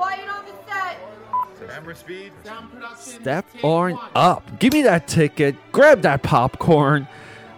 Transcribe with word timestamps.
quiet 0.00 0.28
on 0.30 0.44
the 0.46 0.52
set. 0.66 1.68
Camera 1.68 1.94
speed. 1.94 2.32
Step 2.96 3.46
on 3.62 3.98
up. 4.14 4.58
Give 4.58 4.72
me 4.72 4.82
that 4.82 5.06
ticket. 5.06 5.56
Grab 5.72 6.00
that 6.02 6.22
popcorn. 6.22 7.06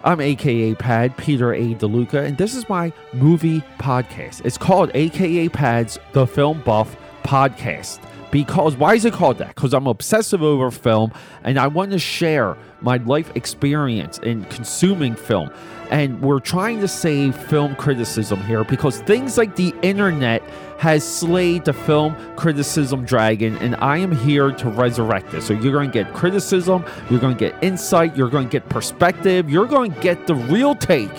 I'm 0.03 0.19
AKA 0.19 0.75
Pad, 0.75 1.15
Peter 1.15 1.53
A. 1.53 1.73
DeLuca, 1.75 2.25
and 2.25 2.37
this 2.37 2.53
is 2.53 2.67
my 2.67 2.91
movie 3.13 3.61
podcast. 3.79 4.41
It's 4.43 4.57
called 4.57 4.91
AKA 4.93 5.47
Pad's 5.47 5.97
The 6.11 6.27
Film 6.27 6.61
Buff 6.65 6.97
Podcast. 7.23 7.99
Because, 8.33 8.75
why 8.75 8.95
is 8.95 9.05
it 9.05 9.13
called 9.13 9.37
that? 9.37 9.49
Because 9.49 9.75
I'm 9.75 9.85
obsessive 9.85 10.41
over 10.41 10.71
film 10.71 11.11
and 11.43 11.59
I 11.59 11.67
want 11.67 11.91
to 11.91 11.99
share 11.99 12.57
my 12.81 12.97
life 12.97 13.31
experience 13.35 14.17
in 14.17 14.45
consuming 14.45 15.15
film. 15.15 15.51
And 15.91 16.19
we're 16.19 16.39
trying 16.39 16.79
to 16.79 16.87
save 16.87 17.35
film 17.35 17.75
criticism 17.75 18.41
here 18.45 18.63
because 18.63 19.01
things 19.01 19.37
like 19.37 19.55
the 19.55 19.71
internet 19.83 20.41
has 20.79 21.03
slayed 21.07 21.65
the 21.65 21.73
film 21.73 22.15
criticism 22.35 23.05
dragon, 23.05 23.55
and 23.57 23.75
I 23.75 23.97
am 23.97 24.11
here 24.11 24.51
to 24.51 24.67
resurrect 24.67 25.35
it. 25.35 25.43
So 25.43 25.53
you're 25.53 25.71
going 25.71 25.91
to 25.91 25.93
get 25.93 26.11
criticism, 26.15 26.83
you're 27.11 27.19
going 27.19 27.37
to 27.37 27.39
get 27.39 27.63
insight, 27.63 28.17
you're 28.17 28.31
going 28.31 28.47
to 28.47 28.51
get 28.51 28.67
perspective, 28.67 29.47
you're 29.47 29.67
going 29.67 29.93
to 29.93 30.01
get 30.01 30.25
the 30.25 30.33
real 30.33 30.73
take 30.73 31.13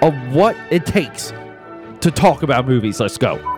of 0.00 0.14
what 0.34 0.56
it 0.70 0.86
takes 0.86 1.34
to 2.00 2.10
talk 2.10 2.42
about 2.42 2.66
movies. 2.66 3.00
Let's 3.00 3.18
go. 3.18 3.53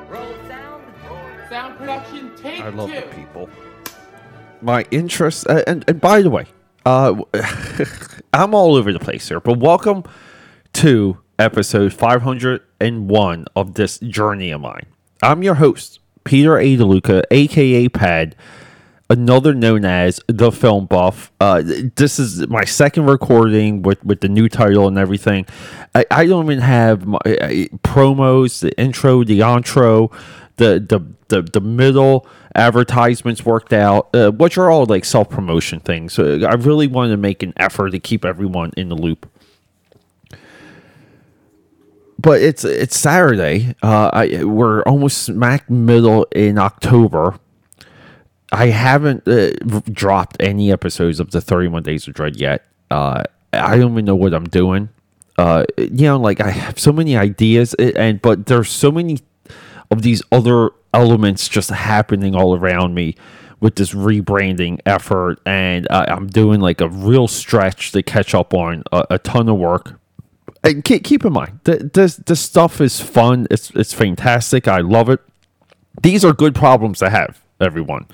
I 2.58 2.70
love 2.70 2.90
the 2.90 3.02
people. 3.14 3.50
My 4.62 4.86
interest, 4.90 5.46
uh, 5.48 5.62
and 5.66 5.84
and 5.86 6.00
by 6.00 6.22
the 6.22 6.30
way, 6.30 6.46
uh, 6.86 7.14
I'm 8.32 8.54
all 8.54 8.76
over 8.76 8.92
the 8.92 8.98
place 8.98 9.28
here, 9.28 9.40
but 9.40 9.58
welcome 9.58 10.04
to 10.74 11.18
episode 11.38 11.92
501 11.92 13.46
of 13.54 13.74
this 13.74 13.98
journey 13.98 14.50
of 14.50 14.62
mine. 14.62 14.86
I'm 15.22 15.42
your 15.42 15.56
host, 15.56 16.00
Peter 16.24 16.58
A. 16.58 16.76
DeLuca, 16.76 17.24
aka 17.30 17.88
Pad, 17.90 18.34
another 19.10 19.54
known 19.54 19.84
as 19.84 20.18
the 20.26 20.50
Film 20.50 20.86
Buff. 20.86 21.30
Uh, 21.38 21.62
this 21.96 22.18
is 22.18 22.48
my 22.48 22.64
second 22.64 23.04
recording 23.06 23.82
with, 23.82 24.02
with 24.02 24.22
the 24.22 24.28
new 24.28 24.48
title 24.48 24.88
and 24.88 24.96
everything. 24.96 25.44
I, 25.94 26.06
I 26.10 26.26
don't 26.26 26.46
even 26.46 26.60
have 26.60 27.06
my, 27.06 27.18
uh, 27.18 27.48
promos, 27.84 28.60
the 28.60 28.78
intro, 28.80 29.24
the 29.24 29.40
outro, 29.40 30.10
the 30.56 30.80
the 30.80 31.00
the, 31.28 31.42
the 31.42 31.60
middle 31.60 32.26
advertisements 32.54 33.44
worked 33.44 33.72
out, 33.72 34.14
uh, 34.14 34.30
which 34.30 34.56
are 34.58 34.70
all 34.70 34.86
like 34.86 35.04
self 35.04 35.28
promotion 35.28 35.80
things. 35.80 36.12
So 36.14 36.44
I 36.46 36.54
really 36.54 36.86
wanted 36.86 37.10
to 37.10 37.16
make 37.18 37.42
an 37.42 37.52
effort 37.56 37.90
to 37.90 37.98
keep 37.98 38.24
everyone 38.24 38.72
in 38.76 38.88
the 38.88 38.96
loop 38.96 39.28
but 42.18 42.42
it's 42.42 42.64
it's 42.64 42.98
Saturday. 42.98 43.74
Uh, 43.82 44.10
I, 44.12 44.44
we're 44.44 44.82
almost 44.82 45.22
smack 45.22 45.68
middle 45.70 46.26
in 46.32 46.58
October. 46.58 47.38
I 48.52 48.66
haven't 48.66 49.26
uh, 49.28 49.50
dropped 49.92 50.36
any 50.40 50.72
episodes 50.72 51.20
of 51.20 51.30
the 51.30 51.40
31 51.40 51.82
Days 51.82 52.08
of 52.08 52.14
Dread 52.14 52.36
yet. 52.36 52.64
Uh, 52.90 53.24
I 53.52 53.76
don't 53.76 53.92
even 53.92 54.04
know 54.04 54.16
what 54.16 54.34
I'm 54.34 54.48
doing. 54.48 54.88
Uh, 55.36 55.64
you 55.76 56.06
know, 56.06 56.18
like 56.18 56.40
I 56.40 56.50
have 56.50 56.78
so 56.78 56.92
many 56.92 57.16
ideas, 57.16 57.74
and 57.74 58.22
but 58.22 58.46
there's 58.46 58.70
so 58.70 58.90
many 58.90 59.18
of 59.90 60.02
these 60.02 60.22
other 60.32 60.70
elements 60.92 61.48
just 61.48 61.70
happening 61.70 62.34
all 62.34 62.56
around 62.56 62.94
me 62.94 63.16
with 63.60 63.76
this 63.76 63.92
rebranding 63.92 64.80
effort, 64.84 65.40
and 65.46 65.86
uh, 65.90 66.04
I'm 66.08 66.26
doing 66.26 66.60
like 66.60 66.80
a 66.80 66.88
real 66.88 67.26
stretch 67.28 67.92
to 67.92 68.02
catch 68.02 68.34
up 68.34 68.52
on 68.52 68.82
a, 68.92 69.06
a 69.10 69.18
ton 69.18 69.48
of 69.48 69.56
work. 69.56 69.98
And 70.62 70.84
keep, 70.84 71.04
keep 71.04 71.24
in 71.24 71.32
mind 71.32 71.60
th- 71.64 71.92
this 71.92 72.16
this 72.16 72.40
stuff 72.40 72.80
is 72.80 73.00
fun. 73.00 73.46
It's 73.50 73.70
it's 73.70 73.92
fantastic. 73.92 74.68
I 74.68 74.80
love 74.80 75.08
it. 75.08 75.20
These 76.02 76.24
are 76.24 76.32
good 76.32 76.54
problems 76.54 76.98
to 76.98 77.10
have 77.10 77.40
everyone. 77.60 78.06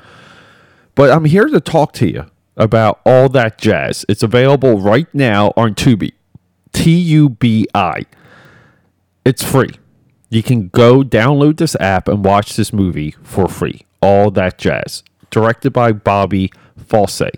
But 0.95 1.11
i'm 1.11 1.25
here 1.25 1.47
to 1.47 1.59
talk 1.59 1.95
to 1.95 2.07
you 2.07 2.27
about 2.57 3.01
all 3.07 3.29
that 3.31 3.59
jazz. 3.59 4.05
It's 4.09 4.23
available 4.23 4.79
right 4.79 5.13
now 5.15 5.53
on 5.57 5.75
tubi. 5.75 6.13
T-u-b-i 6.73 8.07
it's 9.25 9.43
free 9.43 9.71
you 10.33 10.43
can 10.43 10.69
go 10.69 11.03
download 11.03 11.59
this 11.59 11.77
app 11.79 12.09
and 12.09 12.25
watch 12.25 12.57
this 12.57 12.73
movie 12.73 13.11
for 13.23 13.49
free. 13.49 13.85
All 14.01 14.31
that 14.31 14.57
jazz. 14.57 15.03
Directed 15.31 15.75
by 15.75 15.93
bobby 15.93 16.51
Fosse. 16.79 17.31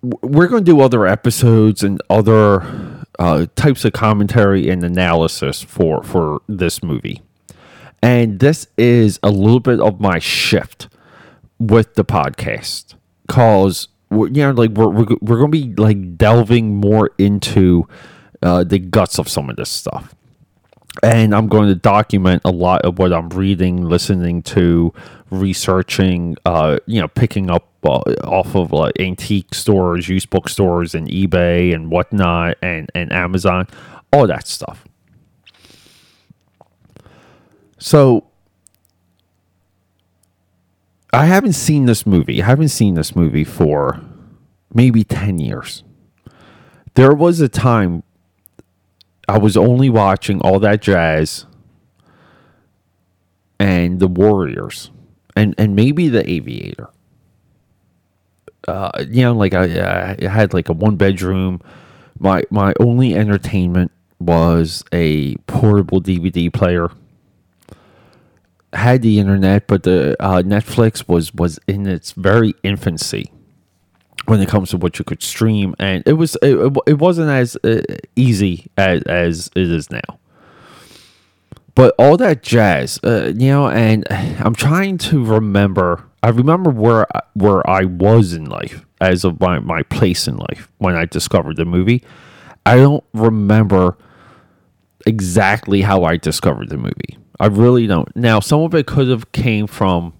We're 0.00 0.46
going 0.46 0.64
to 0.64 0.70
do 0.72 0.80
other 0.80 1.06
episodes 1.06 1.82
and 1.82 2.00
other 2.08 3.04
uh, 3.18 3.46
types 3.56 3.84
of 3.84 3.92
commentary 3.92 4.68
and 4.68 4.84
analysis 4.84 5.60
for 5.60 6.04
for 6.04 6.40
this 6.46 6.80
movie. 6.80 7.20
And 8.00 8.38
this 8.38 8.68
is 8.78 9.18
a 9.24 9.30
little 9.30 9.60
bit 9.60 9.80
of 9.80 10.00
my 10.00 10.20
shift 10.20 10.88
with 11.58 11.94
the 11.94 12.04
podcast. 12.04 12.94
Cause 13.26 13.88
we're, 14.08 14.28
you 14.28 14.42
know 14.42 14.52
like 14.52 14.70
we're, 14.70 14.88
we're, 14.88 15.16
we're 15.20 15.38
going 15.38 15.50
to 15.50 15.66
be 15.66 15.74
like 15.74 16.16
delving 16.16 16.76
more 16.76 17.10
into 17.18 17.88
uh, 18.42 18.64
the 18.64 18.78
guts 18.78 19.18
of 19.18 19.28
some 19.28 19.48
of 19.50 19.56
this 19.56 19.70
stuff 19.70 20.14
and 21.02 21.34
I'm 21.34 21.48
going 21.48 21.68
to 21.68 21.74
document 21.74 22.42
a 22.44 22.50
lot 22.50 22.82
of 22.82 22.98
what 22.98 23.12
I'm 23.12 23.30
reading, 23.30 23.84
listening 23.84 24.42
to, 24.42 24.92
researching, 25.30 26.36
uh, 26.44 26.78
you 26.86 27.00
know, 27.00 27.08
picking 27.08 27.50
up 27.50 27.68
uh, 27.84 28.00
off 28.24 28.54
of 28.54 28.72
like 28.72 29.00
antique 29.00 29.54
stores, 29.54 30.08
used 30.08 30.28
bookstores, 30.28 30.94
and 30.94 31.08
eBay 31.08 31.74
and 31.74 31.90
whatnot, 31.90 32.58
and 32.62 32.90
and 32.94 33.12
Amazon, 33.12 33.66
all 34.12 34.26
that 34.26 34.46
stuff. 34.46 34.84
So 37.78 38.26
I 41.12 41.24
haven't 41.24 41.54
seen 41.54 41.86
this 41.86 42.06
movie. 42.06 42.42
I 42.42 42.46
haven't 42.46 42.68
seen 42.68 42.94
this 42.94 43.16
movie 43.16 43.44
for 43.44 44.00
maybe 44.74 45.04
ten 45.04 45.38
years. 45.38 45.84
There 46.94 47.14
was 47.14 47.40
a 47.40 47.48
time 47.48 48.02
I 49.32 49.38
was 49.38 49.56
only 49.56 49.88
watching 49.88 50.42
all 50.42 50.60
that 50.60 50.82
jazz 50.82 51.46
and 53.58 53.98
the 53.98 54.06
Warriors 54.06 54.90
and 55.34 55.54
and 55.56 55.74
maybe 55.74 56.10
the 56.10 56.28
Aviator. 56.30 56.90
Uh, 58.68 58.90
you 59.08 59.22
know, 59.22 59.32
like 59.32 59.54
I, 59.54 60.16
I 60.20 60.28
had 60.28 60.52
like 60.52 60.68
a 60.68 60.74
one 60.74 60.96
bedroom. 60.96 61.62
My 62.18 62.42
my 62.50 62.74
only 62.78 63.14
entertainment 63.14 63.90
was 64.20 64.84
a 64.92 65.36
portable 65.46 66.02
DVD 66.02 66.52
player. 66.52 66.90
Had 68.74 69.00
the 69.00 69.18
internet, 69.18 69.66
but 69.66 69.84
the 69.84 70.14
uh, 70.20 70.42
Netflix 70.42 71.08
was 71.08 71.32
was 71.32 71.58
in 71.66 71.86
its 71.86 72.12
very 72.12 72.54
infancy 72.62 73.31
when 74.26 74.40
it 74.40 74.48
comes 74.48 74.70
to 74.70 74.76
what 74.76 74.98
you 74.98 75.04
could 75.04 75.22
stream, 75.22 75.74
and 75.78 76.02
it 76.06 76.14
was 76.14 76.36
it, 76.42 76.76
it 76.86 76.98
wasn't 76.98 77.30
as 77.30 77.56
uh, 77.64 77.82
easy 78.16 78.70
as 78.76 79.02
as 79.02 79.50
it 79.54 79.70
is 79.70 79.90
now. 79.90 80.18
But 81.74 81.94
all 81.98 82.16
that 82.18 82.42
jazz, 82.42 83.00
uh, 83.02 83.32
you 83.34 83.48
know, 83.48 83.68
and 83.68 84.06
I'm 84.10 84.54
trying 84.54 84.98
to 84.98 85.24
remember. 85.24 86.04
I 86.22 86.28
remember 86.28 86.70
where 86.70 87.06
where 87.34 87.68
I 87.68 87.84
was 87.84 88.32
in 88.32 88.44
life 88.44 88.84
as 89.00 89.24
of 89.24 89.40
my 89.40 89.58
my 89.58 89.82
place 89.84 90.28
in 90.28 90.36
life 90.36 90.70
when 90.78 90.94
I 90.94 91.06
discovered 91.06 91.56
the 91.56 91.64
movie. 91.64 92.02
I 92.64 92.76
don't 92.76 93.04
remember 93.12 93.96
exactly 95.06 95.82
how 95.82 96.04
I 96.04 96.16
discovered 96.16 96.68
the 96.68 96.76
movie. 96.76 97.18
I 97.40 97.46
really 97.46 97.88
don't. 97.88 98.14
Now, 98.14 98.38
some 98.38 98.60
of 98.60 98.74
it 98.74 98.86
could 98.86 99.08
have 99.08 99.32
came 99.32 99.66
from 99.66 100.12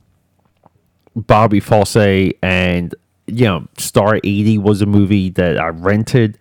Bobby 1.14 1.60
Fosse 1.60 2.32
and 2.42 2.94
you 3.27 3.44
know 3.44 3.66
Star 3.78 4.16
80 4.16 4.59
was 4.59 4.83
a 4.83 4.87
movie 4.87 5.31
that 5.31 5.59
I 5.59 5.69
rented 5.69 6.38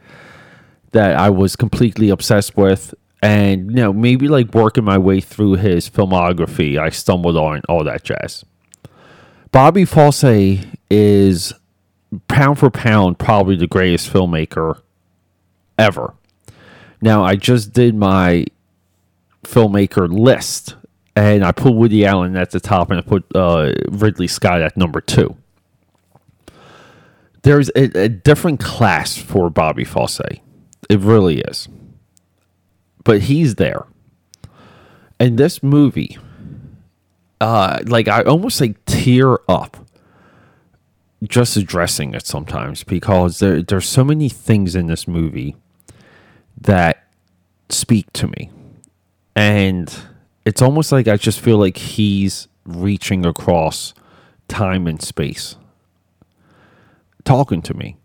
that 0.91 1.15
I 1.15 1.29
was 1.29 1.55
completely 1.55 2.09
obsessed 2.09 2.57
with 2.57 2.93
and 3.21 3.69
you 3.69 3.77
know 3.77 3.93
maybe 3.93 4.27
like 4.27 4.53
working 4.53 4.83
my 4.83 4.97
way 4.97 5.21
through 5.21 5.53
his 5.53 5.89
filmography 5.89 6.79
I 6.79 6.89
stumbled 6.89 7.37
on 7.37 7.61
all 7.69 7.83
that 7.83 8.03
jazz. 8.03 8.43
Bobby 9.51 9.85
Fosse 9.85 10.63
is 10.89 11.53
pound 12.27 12.59
for 12.59 12.69
pound 12.69 13.19
probably 13.19 13.55
the 13.55 13.67
greatest 13.67 14.11
filmmaker 14.11 14.81
ever. 15.77 16.13
Now 17.01 17.23
I 17.23 17.35
just 17.35 17.73
did 17.73 17.95
my 17.95 18.45
filmmaker 19.43 20.11
list 20.11 20.75
and 21.15 21.43
I 21.43 21.51
put 21.51 21.73
Woody 21.73 22.05
Allen 22.05 22.37
at 22.37 22.51
the 22.51 22.59
top 22.59 22.89
and 22.89 22.99
I 22.99 23.01
put 23.01 23.25
uh, 23.35 23.73
Ridley 23.89 24.27
Scott 24.27 24.61
at 24.61 24.77
number 24.77 25.01
two. 25.01 25.35
There's 27.43 27.69
a, 27.69 28.03
a 28.03 28.09
different 28.09 28.59
class 28.59 29.17
for 29.17 29.49
Bobby 29.49 29.83
Fosse. 29.83 30.21
It 30.89 30.99
really 30.99 31.39
is. 31.41 31.67
But 33.03 33.21
he's 33.21 33.55
there. 33.55 33.85
And 35.19 35.37
this 35.37 35.63
movie, 35.63 36.17
uh, 37.39 37.79
like 37.85 38.07
I 38.07 38.21
almost 38.23 38.59
like 38.61 38.83
tear 38.85 39.37
up 39.47 39.77
just 41.23 41.55
addressing 41.55 42.13
it 42.13 42.25
sometimes 42.25 42.83
because 42.83 43.39
there 43.39 43.61
there's 43.61 43.87
so 43.87 44.03
many 44.03 44.27
things 44.29 44.75
in 44.75 44.87
this 44.87 45.07
movie 45.07 45.55
that 46.59 47.07
speak 47.69 48.11
to 48.13 48.27
me. 48.27 48.49
And 49.35 49.93
it's 50.45 50.61
almost 50.61 50.91
like 50.91 51.07
I 51.07 51.17
just 51.17 51.39
feel 51.39 51.57
like 51.57 51.77
he's 51.77 52.47
reaching 52.65 53.25
across 53.25 53.93
time 54.47 54.87
and 54.87 55.01
space, 55.01 55.55
talking 57.31 57.61
to 57.61 57.73
me. 57.73 57.95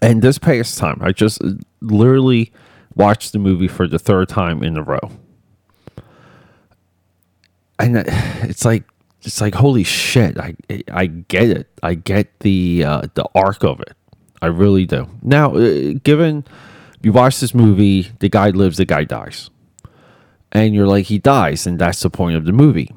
And 0.00 0.22
this 0.22 0.38
past 0.38 0.78
time, 0.78 0.98
I 1.00 1.10
just 1.10 1.42
literally 1.80 2.52
watched 2.94 3.32
the 3.32 3.40
movie 3.40 3.66
for 3.66 3.88
the 3.88 3.98
third 3.98 4.28
time 4.28 4.62
in 4.62 4.76
a 4.76 4.82
row. 4.82 5.10
And 7.80 7.96
uh, 7.96 8.04
it's 8.42 8.64
like 8.64 8.84
it's 9.22 9.40
like 9.40 9.54
holy 9.54 9.82
shit, 9.82 10.38
I 10.38 10.54
I 10.92 11.06
get 11.06 11.50
it. 11.50 11.66
I 11.82 11.94
get 11.94 12.38
the 12.40 12.84
uh, 12.84 13.02
the 13.14 13.26
arc 13.34 13.64
of 13.64 13.80
it. 13.80 13.94
I 14.40 14.46
really 14.46 14.86
do. 14.86 15.08
Now, 15.22 15.56
uh, 15.56 15.94
given 16.04 16.44
you 17.02 17.12
watch 17.12 17.40
this 17.40 17.52
movie, 17.52 18.12
the 18.20 18.28
guy 18.28 18.50
lives, 18.50 18.76
the 18.76 18.84
guy 18.84 19.04
dies. 19.04 19.50
And 20.52 20.74
you're 20.74 20.86
like 20.86 21.06
he 21.06 21.18
dies 21.18 21.66
and 21.66 21.78
that's 21.78 22.00
the 22.00 22.10
point 22.10 22.36
of 22.36 22.44
the 22.44 22.52
movie. 22.52 22.94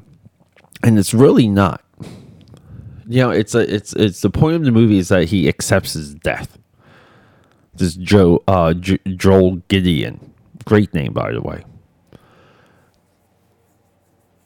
And 0.83 0.99
it's 0.99 1.13
really 1.13 1.47
not. 1.47 1.82
You 3.13 3.19
know, 3.19 3.29
it's 3.29 3.53
a 3.53 3.59
it's 3.73 3.93
it's 3.93 4.21
the 4.21 4.31
point 4.31 4.55
of 4.55 4.63
the 4.63 4.71
movie 4.71 4.97
is 4.97 5.09
that 5.09 5.25
he 5.25 5.47
accepts 5.47 5.93
his 5.93 6.15
death 6.15 6.57
this 7.75 7.95
Joe 7.95 8.43
uh, 8.47 8.73
J- 8.73 8.99
Joel 9.15 9.57
Gideon, 9.67 10.33
great 10.65 10.93
name 10.93 11.13
by 11.13 11.31
the 11.31 11.41
way. 11.41 11.63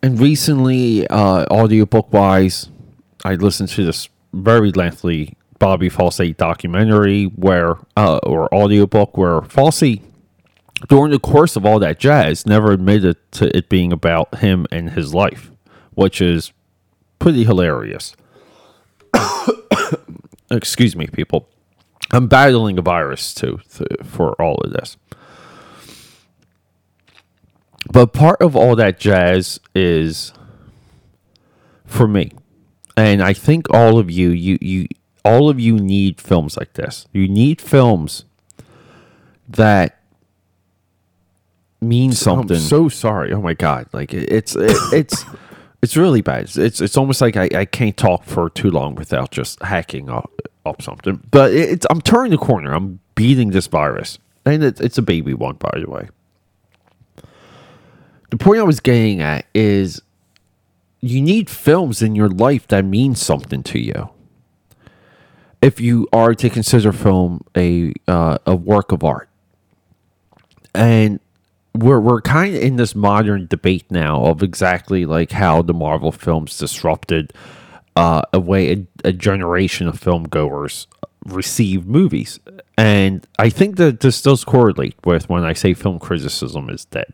And 0.03 0.19
recently, 0.19 1.07
uh, 1.07 1.45
audiobook 1.49 2.11
wise, 2.13 2.69
I 3.25 3.35
listened 3.35 3.69
to 3.69 3.85
this 3.85 4.09
very 4.33 4.71
lengthy 4.71 5.35
Bobby 5.59 5.89
Fosse 5.89 6.33
documentary 6.37 7.25
where, 7.25 7.77
uh, 7.95 8.17
or 8.23 8.53
audiobook 8.53 9.17
where 9.17 9.41
Fosse, 9.41 9.99
during 10.87 11.11
the 11.11 11.19
course 11.19 11.55
of 11.55 11.65
all 11.65 11.79
that 11.79 11.99
jazz, 11.99 12.45
never 12.45 12.71
admitted 12.71 13.15
to 13.31 13.55
it 13.55 13.69
being 13.69 13.91
about 13.91 14.35
him 14.35 14.67
and 14.71 14.91
his 14.91 15.13
life, 15.13 15.51
which 15.95 16.21
is 16.21 16.53
pretty 17.17 17.43
hilarious. 17.43 18.15
Excuse 20.51 20.95
me, 20.95 21.07
people. 21.07 21.49
I'm 22.11 22.27
battling 22.27 22.77
a 22.77 22.81
virus 22.81 23.33
too 23.33 23.59
th- 23.69 23.89
for 24.03 24.39
all 24.41 24.55
of 24.59 24.71
this. 24.71 24.97
But 27.91 28.13
part 28.13 28.41
of 28.41 28.55
all 28.55 28.75
that 28.75 28.99
jazz 28.99 29.59
is 29.73 30.33
for 31.85 32.07
me. 32.07 32.31
And 32.95 33.21
I 33.21 33.33
think 33.33 33.73
all 33.73 33.97
of 33.97 34.09
you 34.09 34.29
you 34.29 34.57
you 34.61 34.87
all 35.23 35.49
of 35.49 35.59
you 35.59 35.77
need 35.77 36.19
films 36.19 36.57
like 36.57 36.73
this. 36.73 37.07
You 37.11 37.27
need 37.27 37.61
films 37.61 38.25
that 39.47 40.01
mean 41.79 42.11
something. 42.11 42.57
I'm 42.57 42.63
so 42.63 42.89
sorry. 42.89 43.33
Oh 43.33 43.41
my 43.41 43.53
god. 43.53 43.87
Like 43.93 44.13
it's 44.13 44.55
it, 44.55 44.75
it's 44.93 45.23
it's 45.81 45.95
really 45.95 46.21
bad. 46.21 46.50
It's 46.56 46.81
it's, 46.81 46.97
almost 46.97 47.21
like 47.21 47.38
I, 47.38 47.50
I 47.53 47.65
can't 47.65 47.95
talk 47.95 48.24
for 48.24 48.50
too 48.50 48.71
long 48.71 48.95
without 48.95 49.31
just 49.31 49.62
hacking 49.62 50.09
up 50.09 50.31
up 50.65 50.81
something. 50.81 51.21
But 51.29 51.53
it's 51.53 51.85
I'm 51.89 52.01
turning 52.01 52.31
the 52.31 52.38
corner. 52.38 52.74
I'm 52.74 53.00
beating 53.15 53.51
this 53.51 53.68
virus, 53.68 54.18
and 54.45 54.63
it, 54.63 54.81
it's 54.81 54.97
a 54.97 55.01
baby 55.01 55.33
one, 55.33 55.56
by 55.56 55.79
the 55.79 55.89
way. 55.89 56.09
The 58.29 58.38
point 58.38 58.59
I 58.59 58.63
was 58.63 58.79
getting 58.79 59.21
at 59.21 59.45
is 59.53 60.01
you 61.00 61.21
need 61.21 61.50
films 61.50 62.01
in 62.01 62.15
your 62.15 62.30
life 62.30 62.68
that 62.68 62.83
mean 62.83 63.15
something 63.15 63.63
to 63.63 63.80
you. 63.80 64.09
If 65.62 65.80
you 65.80 66.07
are 66.12 66.33
to 66.35 66.50
consider 66.50 66.91
film 66.91 67.41
a 67.56 67.94
uh, 68.07 68.39
a 68.45 68.56
work 68.56 68.91
of 68.91 69.03
art, 69.03 69.30
and 70.73 71.19
we're 71.77 72.00
we're 72.00 72.21
kind 72.21 72.56
of 72.56 72.62
in 72.62 72.75
this 72.75 72.95
modern 72.95 73.47
debate 73.47 73.89
now 73.91 74.24
of 74.25 74.41
exactly 74.41 75.06
like 75.06 75.31
how 75.31 75.62
the 75.62 75.74
Marvel 75.74 76.12
films 76.12 76.57
disrupted 76.57 77.33
uh, 77.95 78.21
a 78.33 78.39
way 78.39 78.71
a, 78.74 78.88
a 79.06 79.13
generation 79.13 79.88
of 79.88 80.00
film 80.00 80.24
goers 80.24 80.88
receive 81.25 81.85
movies. 81.85 82.39
And 82.77 83.27
I 83.39 83.50
think 83.50 83.77
that 83.77 84.00
this 84.00 84.21
does 84.21 84.44
correlate 84.44 84.95
with 85.06 85.29
when 85.29 85.44
I 85.44 85.53
say 85.53 85.74
film 85.74 86.00
criticism 86.00 86.69
is 86.69 86.85
dead. 86.85 87.13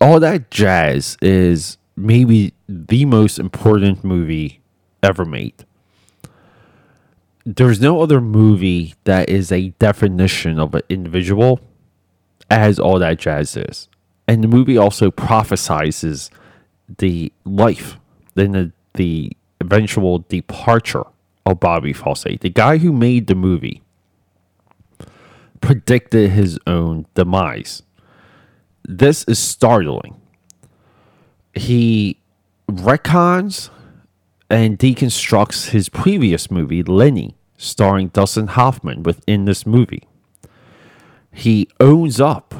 All 0.00 0.20
that 0.20 0.50
jazz 0.50 1.16
is 1.22 1.78
maybe 1.96 2.52
the 2.68 3.06
most 3.06 3.38
important 3.38 4.04
movie 4.04 4.60
ever 5.02 5.24
made. 5.24 5.64
There's 7.46 7.80
no 7.80 8.02
other 8.02 8.20
movie 8.20 8.94
that 9.04 9.28
is 9.30 9.50
a 9.50 9.68
definition 9.78 10.58
of 10.58 10.74
an 10.74 10.82
individual 10.88 11.60
as 12.50 12.78
all 12.78 12.98
that 12.98 13.18
jazz 13.18 13.56
is. 13.56 13.88
And 14.28 14.42
the 14.42 14.48
movie 14.48 14.76
also 14.76 15.10
prophesizes 15.10 16.30
the 16.98 17.32
life 17.44 17.96
then 18.36 18.72
the, 18.94 19.32
eventual 19.60 20.20
departure 20.28 21.04
of 21.44 21.58
Bobby 21.58 21.92
Fosse, 21.92 22.38
the 22.40 22.50
guy 22.50 22.76
who 22.76 22.92
made 22.92 23.26
the 23.26 23.34
movie, 23.34 23.82
predicted 25.60 26.30
his 26.30 26.58
own 26.66 27.06
demise. 27.14 27.82
This 28.84 29.24
is 29.24 29.38
startling. 29.38 30.20
He 31.54 32.18
retcons 32.70 33.70
and 34.50 34.78
deconstructs 34.78 35.70
his 35.70 35.88
previous 35.88 36.50
movie, 36.50 36.82
Lenny, 36.82 37.34
starring 37.56 38.08
Dustin 38.08 38.48
Hoffman, 38.48 39.02
within 39.02 39.46
this 39.46 39.66
movie. 39.66 40.06
He 41.36 41.68
owns 41.80 42.18
up 42.18 42.54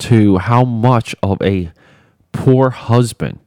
to 0.00 0.36
how 0.36 0.62
much 0.62 1.16
of 1.22 1.40
a 1.40 1.72
poor 2.32 2.68
husband 2.68 3.38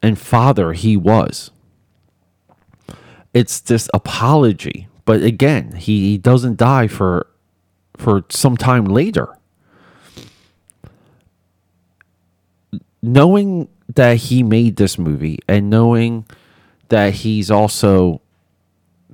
and 0.00 0.16
father 0.16 0.74
he 0.74 0.96
was. 0.96 1.50
It's 3.34 3.58
this 3.58 3.90
apology, 3.92 4.86
but 5.04 5.22
again, 5.22 5.72
he, 5.72 6.18
doesn't 6.18 6.56
die 6.56 6.86
for 6.86 7.26
for 7.96 8.24
some 8.28 8.56
time 8.56 8.84
later. 8.84 9.36
Knowing 13.02 13.68
that 13.92 14.18
he 14.18 14.44
made 14.44 14.76
this 14.76 14.98
movie 14.98 15.40
and 15.48 15.68
knowing 15.68 16.26
that 16.90 17.14
he's 17.14 17.50
also 17.50 18.20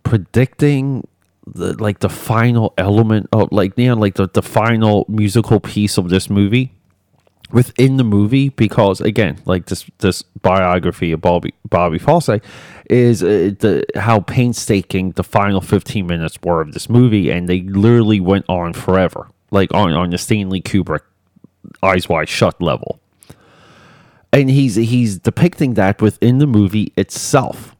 predicting 0.03 1.09
the 1.47 1.81
like 1.83 2.01
the 2.01 2.09
final 2.09 2.75
element 2.77 3.29
of 3.33 3.51
like 3.53 3.73
you 3.77 3.89
know 3.89 3.95
like 3.95 4.15
the, 4.15 4.29
the 4.29 4.43
final 4.43 5.07
musical 5.09 5.61
piece 5.61 5.97
of 5.99 6.09
this 6.09 6.29
movie 6.29 6.73
within 7.53 7.97
the 7.97 8.05
movie 8.05 8.49
because 8.49 9.01
again 9.01 9.39
like 9.45 9.67
this 9.67 9.89
this 9.99 10.23
biography 10.23 11.13
of 11.13 11.21
Bobby 11.21 11.55
Bobby 11.69 11.99
Fosse 11.99 12.41
is 12.91 13.23
uh, 13.23 13.53
the 13.61 13.85
how 13.95 14.21
painstaking 14.21 15.13
the 15.13 15.23
final 15.23 15.61
15 15.61 16.07
minutes 16.07 16.39
were 16.43 16.61
of 16.61 16.73
this 16.73 16.89
movie 16.89 17.31
and 17.31 17.49
they 17.49 17.61
literally 17.61 18.19
went 18.19 18.45
on 18.49 18.73
forever 18.73 19.29
like 19.51 19.73
on 19.73 19.93
on 19.93 20.11
the 20.11 20.19
Stanley 20.19 20.61
Kubrick 20.61 21.03
eyes 21.83 22.09
wide 22.09 22.29
shut 22.29 22.61
level. 22.61 23.01
And 24.33 24.51
he's 24.51 24.75
he's 24.75 25.19
depicting 25.19 25.75
that 25.75 26.03
within 26.03 26.39
the 26.39 26.47
movie 26.47 26.93
itself 26.97 27.76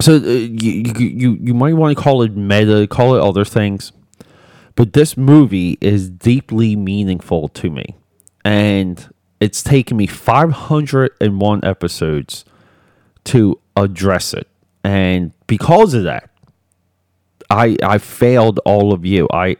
so 0.00 0.14
uh, 0.14 0.18
you, 0.18 0.82
you 0.98 1.38
you 1.40 1.54
might 1.54 1.74
want 1.74 1.96
to 1.96 2.02
call 2.02 2.22
it 2.22 2.36
meta 2.36 2.86
call 2.86 3.14
it 3.14 3.20
other 3.20 3.44
things 3.44 3.92
but 4.80 4.94
this 4.94 5.14
movie 5.14 5.76
is 5.82 6.08
deeply 6.08 6.74
meaningful 6.74 7.48
to 7.48 7.70
me. 7.70 7.96
And 8.46 9.12
it's 9.38 9.62
taken 9.62 9.98
me 9.98 10.06
501 10.06 11.64
episodes 11.64 12.46
to 13.24 13.60
address 13.76 14.32
it. 14.32 14.48
And 14.82 15.32
because 15.46 15.92
of 15.92 16.04
that 16.04 16.30
i 17.50 17.76
i 17.82 17.98
failed 17.98 18.60
all 18.64 18.94
of 18.94 19.04
you. 19.04 19.28
I 19.30 19.56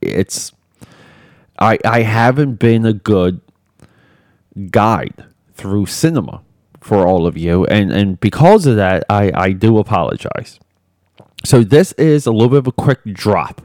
it's 0.00 0.50
i 1.60 1.78
i 1.84 2.00
haven't 2.02 2.56
been 2.56 2.84
a 2.84 2.92
good 2.92 3.40
guide 4.72 5.24
through 5.54 5.86
cinema 5.86 6.42
for 6.84 7.06
all 7.06 7.26
of 7.26 7.36
you 7.36 7.64
and 7.66 7.90
and 7.90 8.20
because 8.20 8.66
of 8.66 8.76
that 8.76 9.04
i 9.08 9.30
i 9.34 9.52
do 9.52 9.78
apologize 9.78 10.60
so 11.44 11.62
this 11.62 11.92
is 11.92 12.26
a 12.26 12.32
little 12.32 12.48
bit 12.48 12.58
of 12.58 12.66
a 12.66 12.72
quick 12.72 13.02
drop 13.04 13.62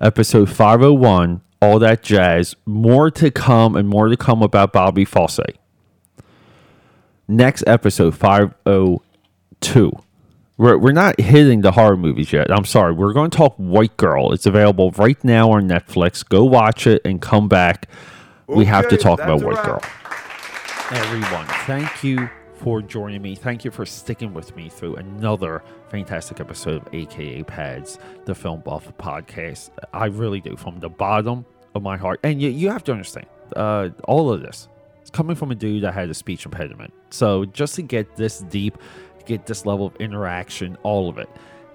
episode 0.00 0.48
501 0.48 1.40
all 1.64 1.78
that 1.78 2.02
jazz. 2.02 2.54
More 2.66 3.10
to 3.12 3.30
come 3.30 3.74
and 3.74 3.88
more 3.88 4.08
to 4.08 4.16
come 4.16 4.42
about 4.42 4.72
Bobby 4.72 5.04
Fosse. 5.04 5.40
Next 7.26 7.64
episode, 7.66 8.14
502. 8.14 9.90
We're, 10.56 10.76
we're 10.76 10.92
not 10.92 11.18
hitting 11.18 11.62
the 11.62 11.72
horror 11.72 11.96
movies 11.96 12.32
yet. 12.32 12.50
I'm 12.50 12.66
sorry. 12.66 12.92
We're 12.92 13.12
going 13.12 13.30
to 13.30 13.36
talk 13.36 13.54
White 13.56 13.96
Girl. 13.96 14.32
It's 14.32 14.46
available 14.46 14.90
right 14.92 15.22
now 15.24 15.52
on 15.52 15.68
Netflix. 15.68 16.26
Go 16.26 16.44
watch 16.44 16.86
it 16.86 17.00
and 17.04 17.20
come 17.20 17.48
back. 17.48 17.88
Okay, 18.48 18.58
we 18.58 18.66
have 18.66 18.88
to 18.88 18.96
talk 18.96 19.20
about 19.20 19.42
White 19.42 19.64
Girl. 19.64 19.80
Everyone, 20.90 21.46
thank 21.66 22.04
you 22.04 22.28
for 22.64 22.80
joining 22.80 23.20
me. 23.20 23.34
Thank 23.34 23.62
you 23.62 23.70
for 23.70 23.84
sticking 23.84 24.32
with 24.32 24.56
me 24.56 24.70
through 24.70 24.96
another 24.96 25.62
fantastic 25.90 26.40
episode 26.40 26.80
of 26.80 26.94
AKA 26.94 27.42
Pads, 27.42 27.98
the 28.24 28.34
Film 28.34 28.60
Buff 28.60 28.90
podcast. 28.96 29.68
I 29.92 30.06
really 30.06 30.40
do. 30.40 30.56
From 30.56 30.80
the 30.80 30.88
bottom 30.88 31.44
of 31.74 31.82
my 31.82 31.98
heart. 31.98 32.20
And 32.22 32.40
you, 32.40 32.48
you 32.48 32.70
have 32.70 32.82
to 32.84 32.92
understand, 32.92 33.26
uh, 33.54 33.90
all 34.04 34.32
of 34.32 34.40
this 34.40 34.68
is 35.02 35.10
coming 35.10 35.36
from 35.36 35.50
a 35.50 35.54
dude 35.54 35.82
that 35.84 35.92
had 35.92 36.08
a 36.08 36.14
speech 36.14 36.46
impediment. 36.46 36.94
So 37.10 37.44
just 37.44 37.74
to 37.74 37.82
get 37.82 38.16
this 38.16 38.38
deep, 38.38 38.78
get 39.26 39.44
this 39.44 39.66
level 39.66 39.84
of 39.84 39.96
interaction, 39.96 40.78
all 40.84 41.10
of 41.10 41.18
it, 41.18 41.28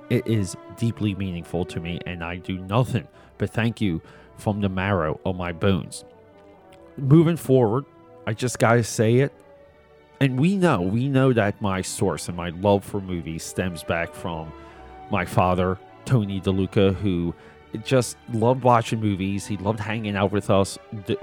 it 0.09 0.25
is 0.25 0.57
deeply 0.75 1.13
meaningful 1.13 1.65
to 1.65 1.79
me, 1.79 1.99
and 2.07 2.23
I 2.23 2.37
do 2.37 2.57
nothing 2.57 3.07
but 3.37 3.51
thank 3.51 3.79
you 3.79 4.01
from 4.37 4.59
the 4.59 4.69
marrow 4.69 5.19
of 5.23 5.35
my 5.35 5.51
bones. 5.51 6.03
Moving 6.97 7.37
forward, 7.37 7.85
I 8.25 8.33
just 8.33 8.57
gotta 8.57 8.83
say 8.83 9.17
it. 9.17 9.31
And 10.21 10.39
we 10.39 10.57
know, 10.57 10.81
we 10.81 11.07
know 11.07 11.31
that 11.33 11.61
my 11.61 11.81
source 11.81 12.27
and 12.27 12.35
my 12.35 12.49
love 12.49 12.83
for 12.83 12.99
movies 12.99 13.43
stems 13.43 13.83
back 13.83 14.13
from 14.13 14.51
my 15.09 15.25
father, 15.25 15.77
Tony 16.05 16.41
DeLuca, 16.41 16.93
who 16.95 17.33
just 17.83 18.17
loved 18.33 18.63
watching 18.63 18.99
movies. 18.99 19.47
He 19.47 19.57
loved 19.57 19.79
hanging 19.79 20.15
out 20.15 20.31
with 20.31 20.49
us. 20.49 20.77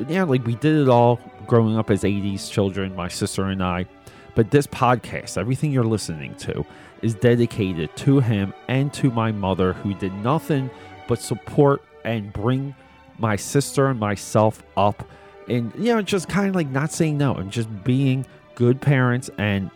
Yeah, 0.09 0.25
like 0.25 0.47
we 0.47 0.55
did 0.55 0.77
it 0.81 0.89
all 0.89 1.21
growing 1.47 1.77
up 1.77 1.91
as 1.91 2.05
80s 2.05 2.51
children, 2.51 2.95
my 2.97 3.09
sister 3.09 3.45
and 3.45 3.63
I. 3.63 3.87
But 4.35 4.51
this 4.51 4.67
podcast, 4.67 5.39
everything 5.39 5.73
you're 5.73 5.85
listening 5.85 6.35
to, 6.37 6.65
is 7.03 7.15
dedicated 7.15 7.95
to 7.97 8.21
him 8.21 8.55
and 8.69 8.93
to 8.95 9.11
my 9.11 9.33
mother, 9.33 9.73
who 9.75 9.95
did 9.95 10.13
nothing 10.15 10.71
but 11.09 11.21
support 11.21 11.83
and 12.05 12.33
bring 12.33 12.75
my 13.19 13.37
sister 13.37 13.89
and 13.89 13.99
myself 13.99 14.63
up. 14.77 15.07
And, 15.49 15.73
you 15.77 15.95
know, 15.95 16.03
just 16.03 16.29
kind 16.29 16.49
of 16.49 16.55
like 16.55 16.69
not 16.69 16.93
saying 16.93 17.19
no 17.19 17.35
and 17.35 17.51
just 17.51 17.85
being 17.85 18.27
good 18.57 18.81
parents 18.81 19.31
and 19.39 19.71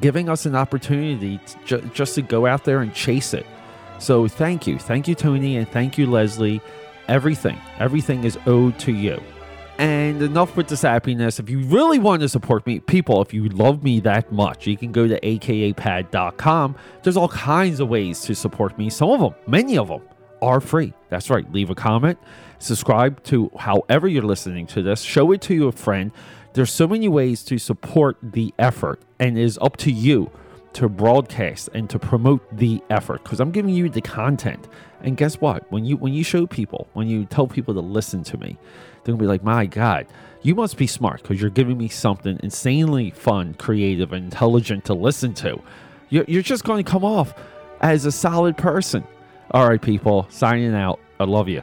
giving 0.00 0.28
us 0.28 0.46
an 0.46 0.54
opportunity 0.54 1.38
to 1.38 1.64
ju- 1.64 1.90
just 1.92 2.14
to 2.14 2.22
go 2.22 2.46
out 2.46 2.64
there 2.64 2.80
and 2.80 2.94
chase 2.94 3.34
it. 3.34 3.44
So 3.98 4.28
thank 4.28 4.66
you. 4.66 4.78
Thank 4.78 5.08
you, 5.08 5.14
Tony, 5.14 5.56
and 5.56 5.68
thank 5.68 5.98
you, 5.98 6.06
Leslie. 6.06 6.60
Everything, 7.08 7.58
everything 7.78 8.24
is 8.24 8.38
owed 8.46 8.78
to 8.80 8.92
you. 8.92 9.20
And 9.78 10.22
enough 10.22 10.56
with 10.56 10.68
this 10.68 10.82
happiness. 10.82 11.40
If 11.40 11.50
you 11.50 11.60
really 11.60 11.98
want 11.98 12.22
to 12.22 12.28
support 12.28 12.66
me, 12.66 12.78
people, 12.78 13.20
if 13.22 13.34
you 13.34 13.48
love 13.48 13.82
me 13.82 14.00
that 14.00 14.30
much, 14.30 14.66
you 14.66 14.76
can 14.76 14.92
go 14.92 15.08
to 15.08 15.18
akapad.com. 15.20 16.76
There's 17.02 17.16
all 17.16 17.28
kinds 17.28 17.80
of 17.80 17.88
ways 17.88 18.20
to 18.22 18.34
support 18.34 18.78
me. 18.78 18.90
Some 18.90 19.10
of 19.10 19.20
them, 19.20 19.34
many 19.46 19.76
of 19.78 19.88
them, 19.88 20.02
are 20.40 20.60
free. 20.60 20.92
That's 21.08 21.30
right. 21.30 21.50
Leave 21.52 21.70
a 21.70 21.74
comment, 21.74 22.18
subscribe 22.58 23.22
to 23.24 23.50
however 23.58 24.08
you're 24.08 24.22
listening 24.22 24.66
to 24.68 24.82
this, 24.82 25.00
show 25.00 25.32
it 25.32 25.40
to 25.42 25.54
your 25.54 25.72
friend. 25.72 26.10
There's 26.54 26.72
so 26.72 26.86
many 26.86 27.08
ways 27.08 27.42
to 27.44 27.58
support 27.58 28.18
the 28.22 28.52
effort, 28.58 29.00
and 29.18 29.38
it 29.38 29.42
is 29.42 29.58
up 29.62 29.76
to 29.78 29.90
you 29.92 30.30
to 30.74 30.88
broadcast 30.88 31.68
and 31.74 31.88
to 31.90 31.98
promote 31.98 32.56
the 32.56 32.82
effort 32.90 33.22
because 33.22 33.40
I'm 33.40 33.50
giving 33.50 33.74
you 33.74 33.88
the 33.88 34.00
content. 34.00 34.68
And 35.02 35.16
guess 35.16 35.40
what? 35.40 35.70
When 35.72 35.84
you 35.84 35.96
when 35.96 36.12
you 36.12 36.24
show 36.24 36.46
people, 36.46 36.88
when 36.92 37.08
you 37.08 37.24
tell 37.24 37.46
people 37.46 37.74
to 37.74 37.80
listen 37.80 38.22
to 38.24 38.38
me, 38.38 38.58
they're 39.04 39.14
gonna 39.14 39.22
be 39.22 39.26
like, 39.26 39.42
"My 39.42 39.66
God, 39.66 40.06
you 40.42 40.54
must 40.54 40.76
be 40.76 40.86
smart 40.86 41.22
because 41.22 41.40
you're 41.40 41.50
giving 41.50 41.78
me 41.78 41.88
something 41.88 42.38
insanely 42.42 43.10
fun, 43.10 43.54
creative, 43.54 44.12
and 44.12 44.24
intelligent 44.24 44.84
to 44.86 44.94
listen 44.94 45.34
to." 45.34 45.60
You're, 46.10 46.24
you're 46.28 46.42
just 46.42 46.64
going 46.64 46.84
to 46.84 46.90
come 46.90 47.04
off 47.04 47.34
as 47.80 48.04
a 48.04 48.12
solid 48.12 48.58
person. 48.58 49.04
All 49.50 49.66
right, 49.66 49.80
people, 49.80 50.26
signing 50.28 50.74
out. 50.74 51.00
I 51.18 51.24
love 51.24 51.48
you. 51.48 51.62